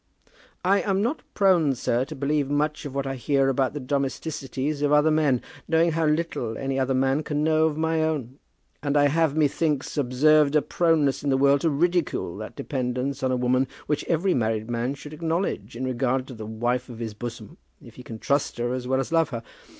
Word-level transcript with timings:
"I 0.65 0.81
am 0.81 1.03
not 1.03 1.21
prone, 1.35 1.75
sir, 1.75 2.05
to 2.05 2.15
believe 2.15 2.49
much 2.49 2.85
of 2.85 2.95
what 2.95 3.05
I 3.05 3.13
hear 3.13 3.49
about 3.49 3.75
the 3.75 3.79
domesticities 3.79 4.81
of 4.81 4.91
other 4.91 5.11
men, 5.11 5.43
knowing 5.67 5.91
how 5.91 6.07
little 6.07 6.57
any 6.57 6.79
other 6.79 6.95
man 6.95 7.21
can 7.21 7.43
know 7.43 7.67
of 7.67 7.77
my 7.77 8.01
own. 8.01 8.39
And 8.81 8.97
I 8.97 9.09
have, 9.09 9.37
methinks, 9.37 9.95
observed 9.99 10.55
a 10.55 10.63
proneness 10.63 11.21
in 11.23 11.29
the 11.29 11.37
world 11.37 11.61
to 11.61 11.69
ridicule 11.69 12.35
that 12.37 12.55
dependence 12.55 13.21
on 13.21 13.31
a 13.31 13.37
woman 13.37 13.67
which 13.85 14.03
every 14.05 14.33
married 14.33 14.71
man 14.71 14.95
should 14.95 15.13
acknowledge 15.13 15.75
in 15.75 15.85
regard 15.85 16.25
to 16.29 16.33
the 16.33 16.47
wife 16.47 16.89
of 16.89 16.97
his 16.97 17.13
bosom, 17.13 17.57
if 17.79 17.93
he 17.93 18.01
can 18.01 18.17
trust 18.17 18.57
her 18.57 18.73
as 18.73 18.87
well 18.87 18.99
as 18.99 19.11
love 19.11 19.29
her. 19.29 19.43